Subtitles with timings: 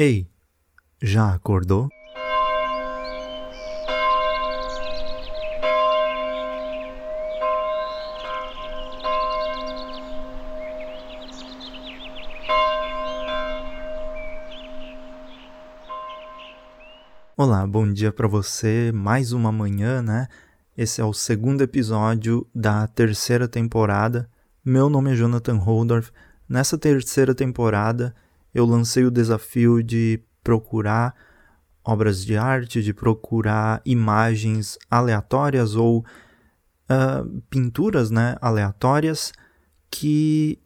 [0.00, 0.28] Ei,
[1.02, 1.88] já acordou?
[17.36, 18.92] Olá, bom dia para você.
[18.94, 20.28] Mais uma manhã, né?
[20.76, 24.30] Esse é o segundo episódio da terceira temporada.
[24.64, 26.12] Meu nome é Jonathan Holdorf.
[26.48, 28.14] Nessa terceira temporada,
[28.58, 31.14] eu lancei o desafio de procurar
[31.84, 39.32] obras de arte, de procurar imagens aleatórias ou uh, pinturas né, aleatórias
[39.90, 40.58] que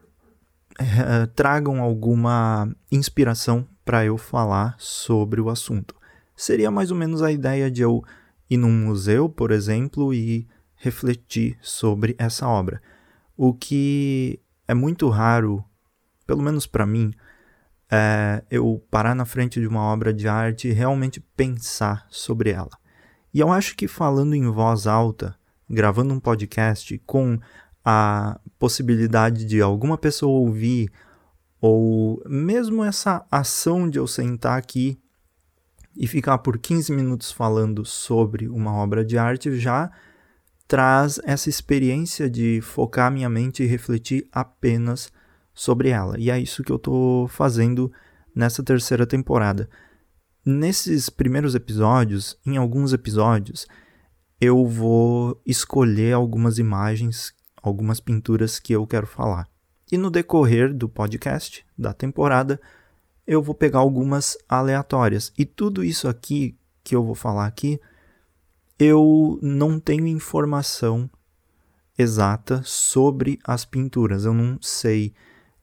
[0.80, 5.94] uh, tragam alguma inspiração para eu falar sobre o assunto.
[6.34, 8.02] Seria mais ou menos a ideia de eu
[8.48, 12.82] ir num museu, por exemplo, e refletir sobre essa obra.
[13.36, 15.64] O que é muito raro,
[16.26, 17.12] pelo menos para mim,
[17.94, 22.70] é eu parar na frente de uma obra de arte e realmente pensar sobre ela.
[23.34, 25.36] E eu acho que falando em voz alta,
[25.68, 27.38] gravando um podcast com
[27.84, 30.90] a possibilidade de alguma pessoa ouvir,
[31.60, 34.98] ou mesmo essa ação de eu sentar aqui
[35.94, 39.90] e ficar por 15 minutos falando sobre uma obra de arte já
[40.66, 45.12] traz essa experiência de focar minha mente e refletir apenas
[45.54, 46.18] sobre ela.
[46.18, 47.92] E é isso que eu estou fazendo
[48.34, 49.68] nessa terceira temporada.
[50.44, 53.66] Nesses primeiros episódios, em alguns episódios,
[54.40, 59.48] eu vou escolher algumas imagens, algumas pinturas que eu quero falar.
[59.90, 62.60] E no decorrer do podcast, da temporada,
[63.26, 65.32] eu vou pegar algumas aleatórias.
[65.38, 67.80] E tudo isso aqui que eu vou falar aqui,
[68.78, 71.08] eu não tenho informação
[71.96, 74.24] exata sobre as pinturas.
[74.24, 75.14] Eu não sei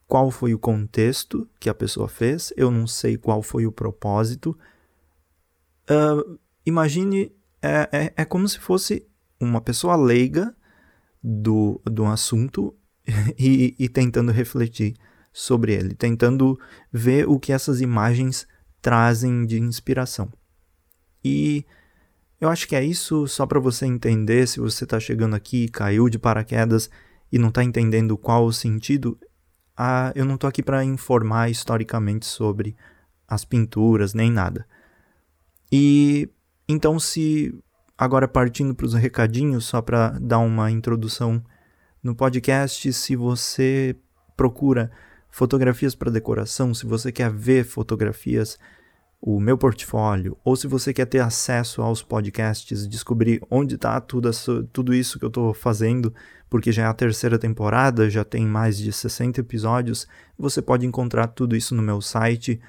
[0.09, 4.57] qual foi o contexto que a pessoa fez, eu não sei qual foi o propósito.
[5.87, 9.07] Uh, imagine, é, é, é como se fosse
[9.39, 10.51] uma pessoa leiga
[11.23, 12.75] do, do assunto
[13.37, 14.95] e, e tentando refletir
[15.31, 16.59] sobre ele, tentando
[16.91, 18.47] ver o que essas imagens
[18.81, 20.27] trazem de inspiração.
[21.23, 21.63] E
[22.41, 26.09] eu acho que é isso só para você entender se você está chegando aqui, caiu
[26.09, 26.89] de paraquedas
[27.31, 29.19] e não está entendendo qual o sentido.
[29.81, 32.75] Ah, eu não estou aqui para informar historicamente sobre
[33.25, 34.67] as pinturas nem nada.
[35.71, 36.27] E
[36.67, 37.57] então, se
[37.97, 41.41] agora partindo para os recadinhos, só para dar uma introdução
[42.03, 43.95] no podcast, se você
[44.35, 44.91] procura
[45.29, 48.59] fotografias para decoração, se você quer ver fotografias,
[49.21, 54.31] o meu portfólio, ou se você quer ter acesso aos podcasts, descobrir onde está tudo,
[54.71, 56.13] tudo isso que eu estou fazendo,
[56.49, 60.07] porque já é a terceira temporada, já tem mais de 60 episódios,
[60.37, 62.61] você pode encontrar tudo isso no meu site.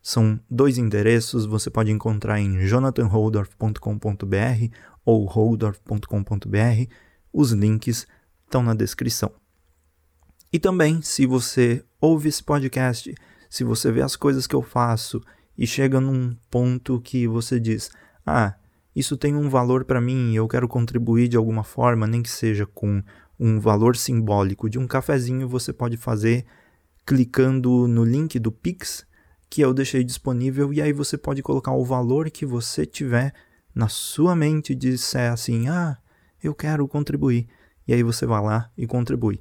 [0.00, 6.92] São dois endereços, você pode encontrar em jonathanholdorf.com.br ou holdorf.com.br.
[7.32, 8.06] Os links
[8.44, 9.32] estão na descrição.
[10.52, 13.12] E também, se você ouve esse podcast,
[13.50, 15.20] se você vê as coisas que eu faço
[15.58, 17.90] e chega num ponto que você diz:
[18.24, 18.54] "Ah,
[18.94, 22.30] isso tem um valor para mim e eu quero contribuir de alguma forma, nem que
[22.30, 23.02] seja com
[23.38, 26.44] um valor simbólico de um cafezinho, você pode fazer
[27.04, 29.06] clicando no link do Pix
[29.50, 33.32] que eu deixei disponível e aí você pode colocar o valor que você tiver
[33.74, 35.96] na sua mente e disser assim: "Ah,
[36.42, 37.48] eu quero contribuir".
[37.86, 39.40] E aí você vai lá e contribui.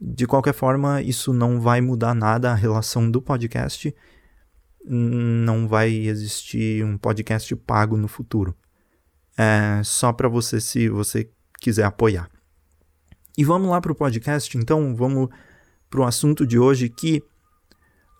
[0.00, 3.94] De qualquer forma, isso não vai mudar nada a relação do podcast.
[4.84, 8.54] Não vai existir um podcast pago no futuro.
[9.36, 12.30] É só para você se você quiser apoiar.
[13.36, 15.28] E vamos lá para o podcast, então vamos
[15.90, 17.22] para o assunto de hoje que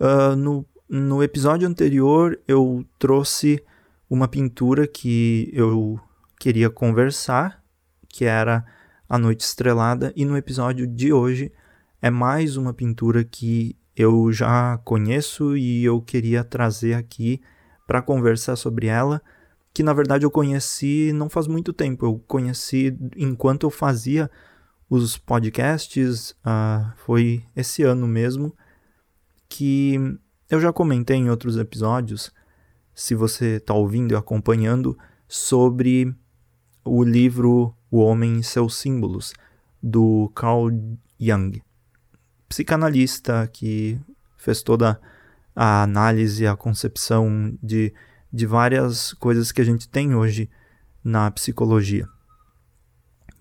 [0.01, 3.63] uh, no, no episódio anterior eu trouxe
[4.09, 6.01] uma pintura que eu
[6.39, 7.63] queria conversar,
[8.09, 8.65] que era
[9.09, 11.53] A Noite Estrelada, e no episódio de hoje
[12.03, 17.41] é mais uma pintura que eu já conheço e eu queria trazer aqui
[17.87, 19.23] para conversar sobre ela,
[19.73, 24.31] que na verdade eu conheci não faz muito tempo, eu conheci enquanto eu fazia
[24.89, 28.55] os podcasts, uh, foi esse ano mesmo,
[29.49, 29.99] que
[30.51, 32.33] eu já comentei em outros episódios,
[32.95, 36.15] se você está ouvindo e acompanhando, sobre
[36.85, 39.33] o livro O Homem e Seus Símbolos,
[39.83, 40.71] do Carl
[41.19, 41.63] Jung
[42.49, 43.99] psicanalista que
[44.37, 45.01] fez toda
[45.55, 47.93] a análise, a concepção de,
[48.33, 50.51] de várias coisas que a gente tem hoje
[51.03, 52.09] na psicologia.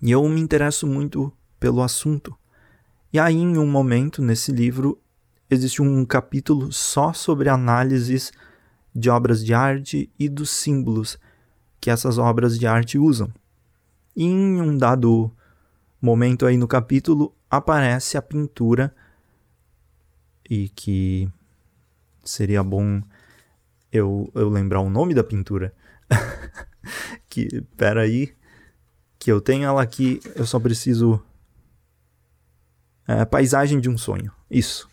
[0.00, 2.36] E eu me interesso muito pelo assunto.
[3.12, 5.00] E aí, em um momento nesse livro,
[5.48, 8.32] existe um capítulo só sobre análises
[8.94, 11.18] de obras de arte e dos símbolos
[11.80, 13.32] que essas obras de arte usam.
[14.16, 15.32] E em um dado
[16.04, 18.94] momento aí no capítulo aparece a pintura
[20.48, 21.28] e que
[22.22, 23.00] seria bom
[23.90, 25.72] eu, eu lembrar o nome da pintura.
[27.28, 28.34] que, pera aí,
[29.18, 31.22] que eu tenho ela aqui, eu só preciso...
[33.06, 34.88] É, paisagem de um sonho, isso.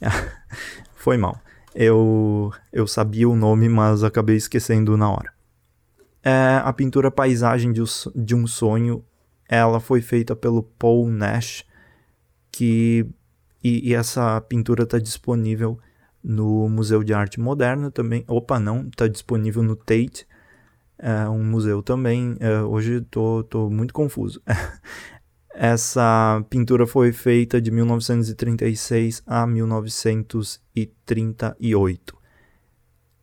[0.94, 1.40] Foi mal.
[1.74, 5.32] Eu, eu sabia o nome, mas acabei esquecendo na hora.
[6.22, 7.82] É, a pintura Paisagem de,
[8.14, 9.04] de um Sonho,
[9.48, 11.64] ela foi feita pelo Paul Nash,
[12.52, 13.04] que
[13.62, 15.78] e, e essa pintura está disponível
[16.22, 18.22] no Museu de Arte Moderna também.
[18.28, 20.26] Opa, não, está disponível no Tate,
[20.98, 22.36] é um museu também.
[22.40, 24.42] É, hoje tô, tô muito confuso.
[25.54, 32.18] Essa pintura foi feita de 1936 a 1938.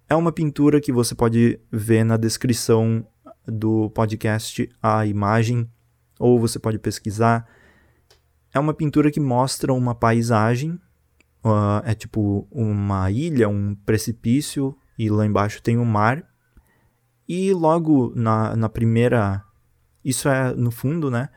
[0.08, 3.08] É uma pintura que você pode ver na descrição
[3.48, 5.70] do podcast a imagem,
[6.20, 7.48] ou você pode pesquisar.
[8.54, 10.80] É uma pintura que mostra uma paisagem,
[11.44, 16.24] uh, é tipo uma ilha, um precipício, e lá embaixo tem o um mar.
[17.28, 19.44] E logo na, na primeira.
[20.04, 21.30] Isso é no fundo, né?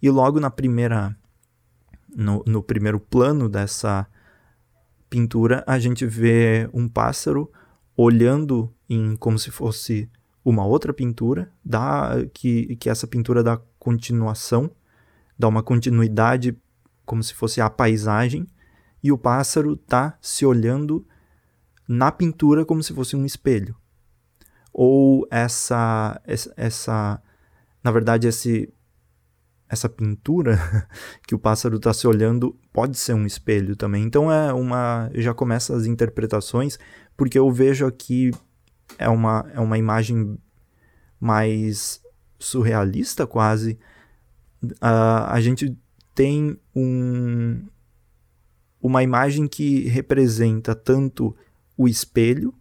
[0.00, 1.16] E logo na primeira
[2.14, 4.06] no, no primeiro plano dessa
[5.08, 7.50] pintura, a gente vê um pássaro
[7.96, 10.10] olhando em como se fosse
[10.44, 14.70] uma outra pintura, dá que, que essa pintura dá continuação,
[15.38, 16.56] dá uma continuidade
[17.04, 18.46] como se fosse a paisagem,
[19.02, 21.06] e o pássaro tá se olhando
[21.88, 23.76] na pintura como se fosse um espelho.
[24.72, 27.22] Ou essa essa, essa
[27.82, 28.72] na verdade esse
[29.68, 30.58] essa pintura
[31.26, 34.04] que o pássaro está se olhando pode ser um espelho também.
[34.04, 36.78] Então é uma já começa as interpretações
[37.16, 38.30] porque eu vejo aqui
[38.98, 40.38] é uma é uma imagem
[41.20, 42.02] mais
[42.38, 43.78] surrealista quase.
[44.64, 45.76] Uh, a gente
[46.14, 47.66] tem um
[48.80, 51.36] uma imagem que representa tanto
[51.76, 52.52] o espelho,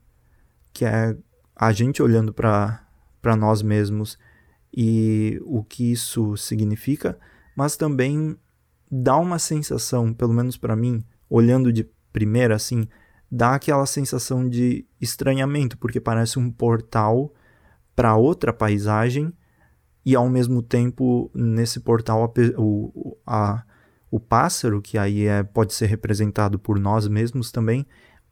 [0.72, 1.18] que é
[1.56, 4.18] a gente olhando para nós mesmos
[4.76, 7.20] e o que isso significa,
[7.56, 8.38] mas também
[8.90, 12.88] dá uma sensação, pelo menos para mim, olhando de primeira assim,
[13.32, 17.34] dá aquela sensação de estranhamento, porque parece um portal
[17.96, 19.32] para outra paisagem
[20.06, 23.64] e ao mesmo tempo nesse portal a, o, a,
[24.10, 27.88] o pássaro, que aí é, pode ser representado por nós mesmos também,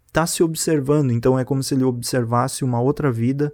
[0.07, 1.11] está se observando.
[1.11, 3.53] Então é como se ele observasse uma outra vida,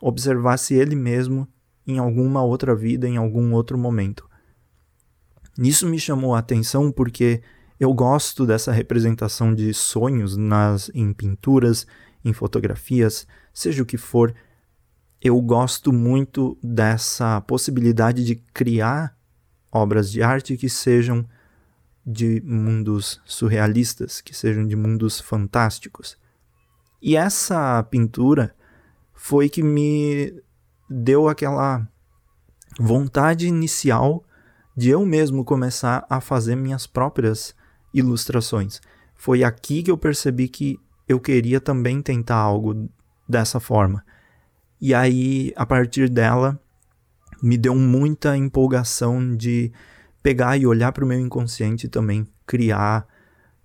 [0.00, 1.48] observasse ele mesmo
[1.86, 4.28] em alguma outra vida, em algum outro momento.
[5.58, 7.42] Isso me chamou a atenção porque
[7.78, 11.86] eu gosto dessa representação de sonhos nas em pinturas,
[12.24, 14.34] em fotografias, seja o que for.
[15.20, 19.16] Eu gosto muito dessa possibilidade de criar
[19.72, 21.26] obras de arte que sejam
[22.06, 26.16] de mundos surrealistas, que sejam de mundos fantásticos.
[27.02, 28.54] E essa pintura
[29.12, 30.42] foi que me
[30.88, 31.86] deu aquela
[32.78, 34.24] vontade inicial
[34.76, 37.54] de eu mesmo começar a fazer minhas próprias
[37.94, 38.80] ilustrações.
[39.14, 42.90] Foi aqui que eu percebi que eu queria também tentar algo
[43.28, 44.04] dessa forma.
[44.80, 46.60] E aí, a partir dela,
[47.42, 49.72] me deu muita empolgação de
[50.22, 53.06] pegar e olhar para o meu inconsciente e também criar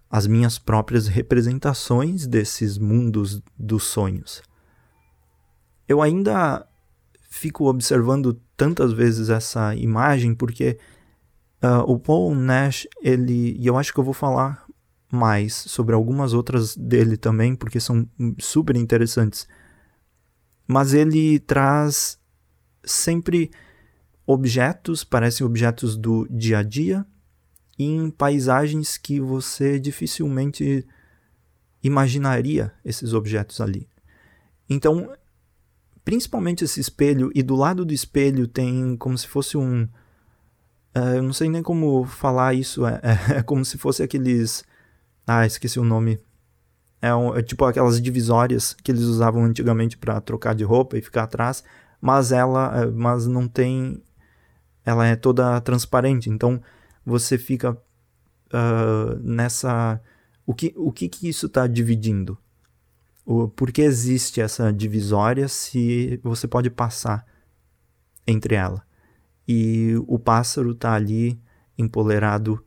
[0.10, 4.42] as minhas próprias representações desses mundos dos sonhos.
[5.88, 6.68] Eu ainda
[7.30, 10.78] fico observando tantas vezes essa imagem porque
[11.64, 14.66] uh, o Paul Nash, ele, e eu acho que eu vou falar
[15.12, 19.48] mais sobre algumas outras dele também, porque são super interessantes.
[20.68, 22.20] Mas ele traz
[22.84, 23.50] sempre
[24.26, 27.06] objetos, parecem objetos do dia a dia,
[27.78, 30.86] em paisagens que você dificilmente
[31.82, 33.88] imaginaria esses objetos ali.
[34.70, 35.12] Então,
[36.04, 39.88] principalmente esse espelho, e do lado do espelho tem como se fosse um.
[40.96, 44.64] Uh, eu não sei nem como falar isso, é, é, é, como se fosse aqueles.
[45.26, 46.20] Ah, esqueci o nome.
[47.02, 51.02] É, um, é tipo aquelas divisórias que eles usavam antigamente para trocar de roupa e
[51.02, 51.64] ficar atrás,
[52.02, 54.04] mas ela, é, mas não tem,
[54.86, 56.62] ela é toda transparente, então
[57.06, 60.02] você fica uh, nessa,
[60.46, 62.38] o que, o que que isso está dividindo?
[63.30, 67.24] o, por que existe essa divisória se você pode passar
[68.26, 68.84] entre ela.
[69.52, 71.42] E o pássaro está ali
[71.76, 72.64] empolerado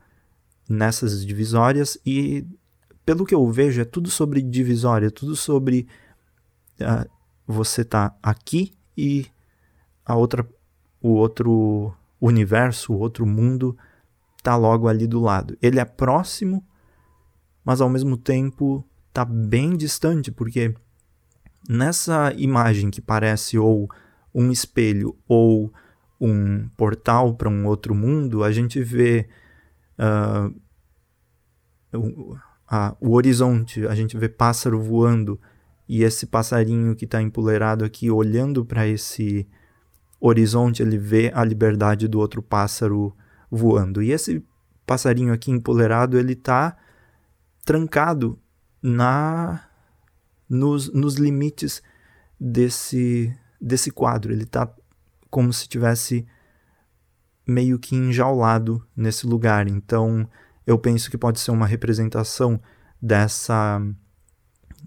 [0.69, 2.45] nessas divisórias e
[3.07, 5.87] pelo que eu vejo é tudo sobre divisória, tudo sobre
[6.81, 7.09] uh,
[7.47, 9.27] você está aqui e
[10.05, 10.45] a outra,
[11.01, 13.79] o outro universo, o outro mundo
[14.37, 15.57] está logo ali do lado.
[15.63, 16.67] Ele é próximo,
[17.65, 20.75] mas ao mesmo tempo está bem distante, porque
[21.69, 23.89] nessa imagem que parece ou
[24.35, 25.73] um espelho ou
[26.25, 29.29] um portal para um outro mundo, a gente vê
[29.99, 30.55] uh,
[31.99, 32.37] o,
[32.69, 35.41] a, o horizonte, a gente vê pássaro voando
[35.89, 39.49] e esse passarinho que está empoleirado aqui olhando para esse
[40.21, 43.15] horizonte, ele vê a liberdade do outro pássaro
[43.51, 44.01] voando.
[44.01, 44.45] E esse
[44.87, 46.77] passarinho aqui empoleirado, ele está
[47.65, 48.39] trancado
[48.81, 49.65] na
[50.49, 51.83] nos, nos limites
[52.39, 54.33] desse, desse quadro.
[54.33, 54.73] Ele está
[55.33, 56.27] como se tivesse
[57.47, 59.67] meio que enjaulado nesse lugar.
[59.67, 60.29] Então,
[60.67, 62.61] eu penso que pode ser uma representação
[63.01, 63.81] dessa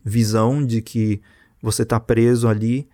[0.03, 1.19] visão de que
[1.59, 2.87] você está preso ali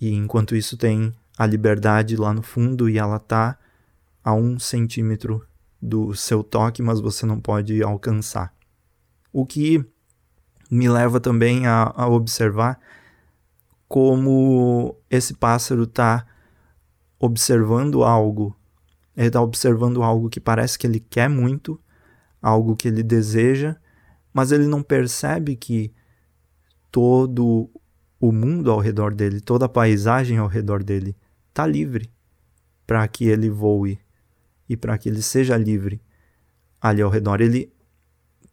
[0.00, 3.56] e enquanto isso tem a liberdade lá no fundo e ela está
[4.24, 5.46] a um centímetro
[5.80, 8.52] do seu toque, mas você não pode alcançar.
[9.32, 9.86] O que
[10.68, 12.80] me leva também a, a observar
[13.88, 16.26] como esse pássaro está
[17.20, 18.56] observando algo.
[19.14, 21.78] Ele está observando algo que parece que ele quer muito,
[22.40, 23.76] algo que ele deseja,
[24.32, 25.92] mas ele não percebe que
[26.90, 27.70] todo
[28.18, 31.14] o mundo ao redor dele, toda a paisagem ao redor dele
[31.48, 32.10] está livre
[32.86, 33.98] para que ele voe
[34.68, 36.00] e para que ele seja livre
[36.80, 37.40] ali ao redor.
[37.40, 37.72] Ele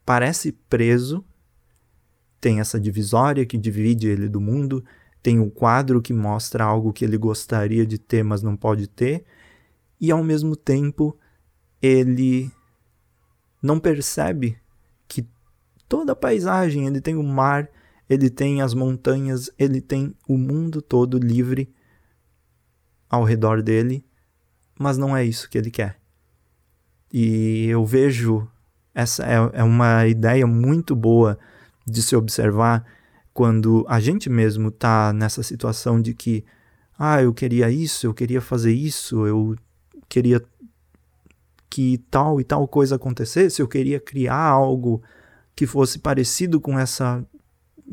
[0.04, 1.24] parece preso
[2.40, 4.84] tem essa divisória que divide ele do mundo,
[5.22, 9.24] tem um quadro que mostra algo que ele gostaria de ter, mas não pode ter,
[10.00, 11.16] e ao mesmo tempo
[11.82, 12.50] ele
[13.62, 14.58] não percebe
[15.06, 15.26] que
[15.88, 17.68] toda a paisagem, ele tem o mar,
[18.08, 21.72] ele tem as montanhas, ele tem o mundo todo livre
[23.08, 24.04] ao redor dele,
[24.78, 25.98] mas não é isso que ele quer.
[27.12, 28.48] E eu vejo
[28.94, 31.38] essa é, é uma ideia muito boa
[31.86, 32.84] de se observar
[33.38, 36.44] quando a gente mesmo está nessa situação de que,
[36.98, 39.54] ah, eu queria isso, eu queria fazer isso, eu
[40.08, 40.42] queria
[41.70, 45.00] que tal e tal coisa acontecesse, eu queria criar algo
[45.54, 47.24] que fosse parecido com essa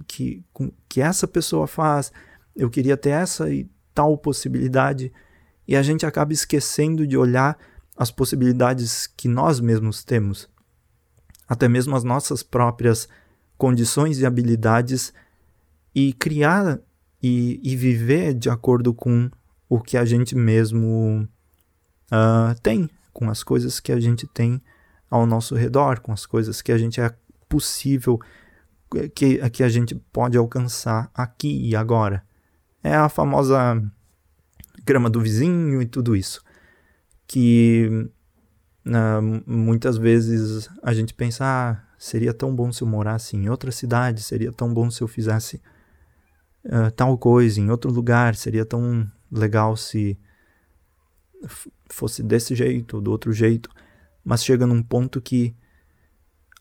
[0.07, 2.11] que, com, que essa pessoa faz,
[2.55, 5.13] eu queria ter essa e tal possibilidade,
[5.67, 7.55] e a gente acaba esquecendo de olhar
[7.95, 10.49] as possibilidades que nós mesmos temos,
[11.47, 13.07] até mesmo as nossas próprias
[13.59, 15.13] condições e habilidades
[15.95, 16.79] e criar
[17.23, 19.31] e, e viver de acordo com
[19.69, 21.27] o que a gente mesmo
[22.11, 24.61] uh, tem, com as coisas que a gente tem
[25.09, 27.15] ao nosso redor, com as coisas que a gente é
[27.47, 28.19] possível,
[29.15, 32.23] que, que a gente pode alcançar aqui e agora.
[32.83, 33.81] É a famosa
[34.83, 36.43] grama do vizinho e tudo isso.
[37.25, 38.07] Que
[38.85, 43.71] uh, muitas vezes a gente pensa, ah, seria tão bom se eu morasse em outra
[43.71, 45.61] cidade, seria tão bom se eu fizesse
[46.65, 50.17] uh, tal coisa em outro lugar, seria tão legal se
[51.89, 53.69] fosse desse jeito ou do outro jeito.
[54.23, 55.55] Mas chega num ponto que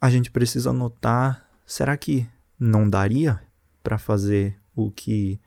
[0.01, 3.41] a gente precisa notar: será que não daria
[3.83, 5.41] para fazer o que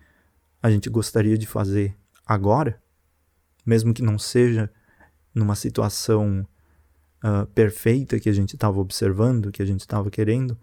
[0.62, 1.96] a gente gostaria de fazer
[2.26, 2.82] agora?
[3.66, 4.72] Mesmo que não seja
[5.34, 6.48] numa situação
[7.24, 10.58] uh, perfeita que a gente estava observando, que a gente estava querendo.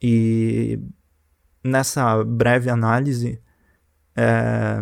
[0.00, 0.78] E
[1.62, 3.40] nessa breve análise,
[4.16, 4.78] é,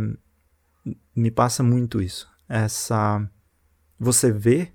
[1.14, 2.28] me passa muito isso.
[2.48, 3.28] Essa.
[3.98, 4.72] Você vê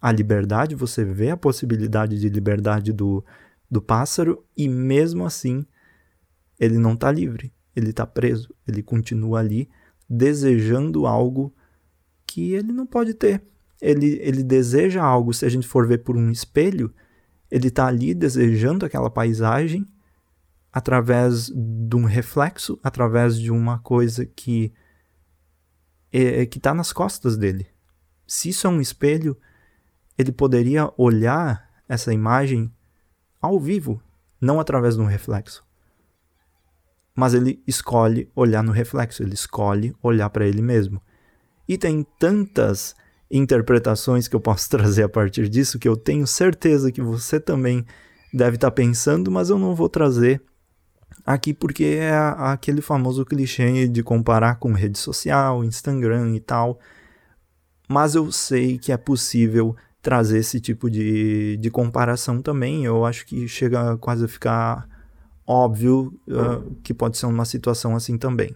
[0.00, 3.24] a liberdade, você vê a possibilidade de liberdade do,
[3.70, 5.64] do pássaro, e mesmo assim,
[6.60, 9.68] ele não está livre, ele está preso, ele continua ali
[10.08, 11.54] desejando algo
[12.26, 13.42] que ele não pode ter
[13.84, 16.92] ele, ele deseja algo, se a gente for ver por um espelho,
[17.50, 19.86] ele está ali desejando aquela paisagem
[20.74, 24.72] através de um reflexo, através de uma coisa que
[26.12, 27.68] é, que está nas costas dele.
[28.26, 29.36] Se isso é um espelho,
[30.18, 32.72] ele poderia olhar essa imagem
[33.40, 34.02] ao vivo,
[34.40, 35.64] não através de um reflexo.
[37.14, 41.00] Mas ele escolhe olhar no reflexo, ele escolhe olhar para ele mesmo.
[41.68, 42.96] E tem tantas
[43.30, 47.86] interpretações que eu posso trazer a partir disso, que eu tenho certeza que você também
[48.32, 50.42] deve estar tá pensando, mas eu não vou trazer
[51.24, 56.78] aqui porque é aquele famoso clichê de comparar com rede social, Instagram e tal.
[57.88, 62.84] Mas eu sei que é possível trazer esse tipo de, de comparação também.
[62.84, 64.88] Eu acho que chega quase a ficar
[65.46, 68.54] óbvio uh, que pode ser uma situação assim também.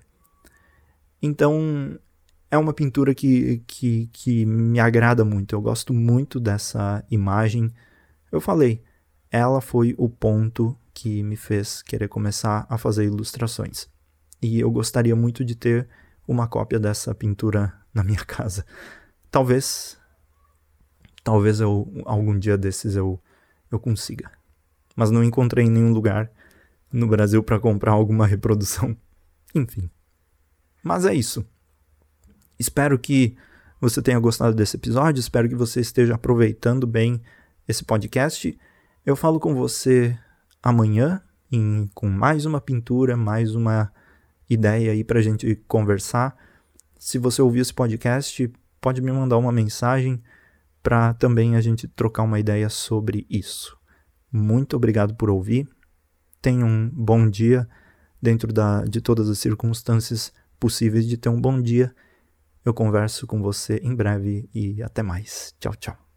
[1.20, 1.98] Então,
[2.50, 5.54] é uma pintura que, que, que me agrada muito.
[5.54, 7.72] Eu gosto muito dessa imagem.
[8.30, 8.82] Eu falei,
[9.30, 13.88] ela foi o ponto que me fez querer começar a fazer ilustrações.
[14.42, 15.88] E eu gostaria muito de ter
[16.26, 18.66] uma cópia dessa pintura na minha casa.
[19.30, 19.96] Talvez
[21.22, 23.22] talvez eu algum dia desses eu
[23.70, 24.32] eu consiga.
[24.96, 26.32] Mas não encontrei nenhum lugar
[26.92, 28.96] no Brasil para comprar alguma reprodução.
[29.54, 29.88] Enfim.
[30.82, 31.46] Mas é isso.
[32.58, 33.36] Espero que
[33.80, 37.22] você tenha gostado desse episódio, espero que você esteja aproveitando bem
[37.68, 38.58] esse podcast.
[39.06, 40.18] Eu falo com você
[40.62, 43.92] amanhã em, com mais uma pintura, mais uma
[44.48, 46.36] ideia aí para a gente conversar.
[46.98, 50.22] Se você ouvir esse podcast, pode me mandar uma mensagem
[50.82, 53.76] para também a gente trocar uma ideia sobre isso.
[54.32, 55.68] Muito obrigado por ouvir.
[56.40, 57.68] Tenha um bom dia
[58.20, 61.94] dentro da, de todas as circunstâncias possíveis de ter um bom dia
[62.68, 65.54] eu converso com você em breve e até mais.
[65.58, 66.07] Tchau, tchau.